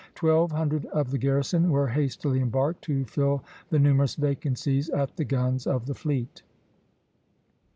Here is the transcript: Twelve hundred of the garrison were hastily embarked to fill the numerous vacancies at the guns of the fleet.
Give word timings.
Twelve 0.15 0.51
hundred 0.51 0.87
of 0.87 1.11
the 1.11 1.19
garrison 1.19 1.69
were 1.69 1.85
hastily 1.89 2.39
embarked 2.41 2.81
to 2.85 3.05
fill 3.05 3.43
the 3.69 3.77
numerous 3.77 4.15
vacancies 4.15 4.89
at 4.89 5.15
the 5.15 5.23
guns 5.25 5.67
of 5.67 5.85
the 5.85 5.93
fleet. 5.93 6.41